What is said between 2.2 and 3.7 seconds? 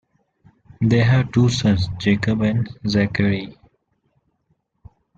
and Zachary.